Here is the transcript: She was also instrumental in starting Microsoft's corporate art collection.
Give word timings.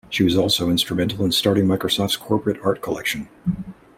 She 0.09 0.23
was 0.23 0.35
also 0.35 0.71
instrumental 0.71 1.23
in 1.23 1.31
starting 1.31 1.65
Microsoft's 1.67 2.17
corporate 2.17 2.59
art 2.63 2.81
collection. 2.81 3.29